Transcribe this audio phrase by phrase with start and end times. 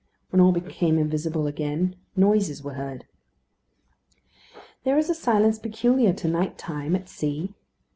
[0.31, 3.05] When all became invisible again, noises were heard.
[4.83, 7.53] There is a silence peculiar to night time at sea.